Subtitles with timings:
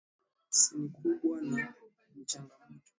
[0.57, 1.59] si ni kubwa na
[2.13, 2.89] ni changamoto